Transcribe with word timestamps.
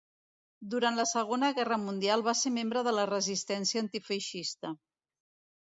Durant 0.73 0.95
la 0.99 1.05
Segona 1.09 1.49
Guerra 1.59 1.77
Mundial 1.83 2.25
va 2.29 2.35
ser 2.41 2.53
membre 2.57 2.85
de 2.89 2.97
la 3.01 3.07
resistència 3.13 3.85
antifeixista. 3.87 4.77